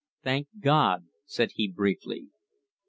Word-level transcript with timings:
"Thanks, 0.23 0.49
God," 0.59 1.03
said 1.27 1.51
he 1.57 1.67
briefly. 1.67 2.29